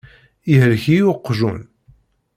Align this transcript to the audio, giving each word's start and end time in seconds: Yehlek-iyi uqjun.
Yehlek-iyi 0.49 1.03
uqjun. 1.11 1.61